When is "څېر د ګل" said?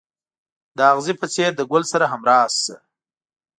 1.33-1.83